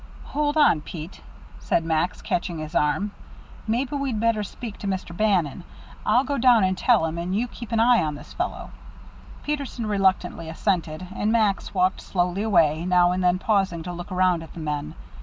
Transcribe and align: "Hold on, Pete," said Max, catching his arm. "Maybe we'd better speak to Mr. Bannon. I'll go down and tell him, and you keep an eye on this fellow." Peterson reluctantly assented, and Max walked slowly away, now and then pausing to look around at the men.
"Hold 0.23 0.57
on, 0.57 0.81
Pete," 0.81 1.21
said 1.59 1.85
Max, 1.85 2.23
catching 2.23 2.57
his 2.57 2.73
arm. 2.73 3.11
"Maybe 3.67 3.95
we'd 3.95 4.19
better 4.19 4.41
speak 4.41 4.79
to 4.79 4.87
Mr. 4.87 5.15
Bannon. 5.15 5.63
I'll 6.07 6.23
go 6.23 6.39
down 6.39 6.63
and 6.63 6.75
tell 6.75 7.05
him, 7.05 7.19
and 7.19 7.35
you 7.35 7.47
keep 7.47 7.71
an 7.71 7.79
eye 7.79 8.01
on 8.03 8.15
this 8.15 8.33
fellow." 8.33 8.71
Peterson 9.43 9.85
reluctantly 9.85 10.49
assented, 10.49 11.05
and 11.15 11.31
Max 11.31 11.75
walked 11.75 12.01
slowly 12.01 12.41
away, 12.41 12.83
now 12.83 13.11
and 13.11 13.23
then 13.23 13.37
pausing 13.37 13.83
to 13.83 13.93
look 13.93 14.11
around 14.11 14.41
at 14.41 14.55
the 14.55 14.59
men. 14.59 14.95